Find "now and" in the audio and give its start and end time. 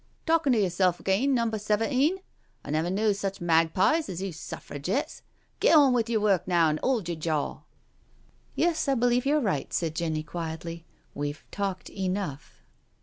6.47-6.79